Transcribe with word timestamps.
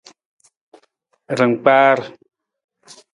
Rangkpaar. 1.37 1.99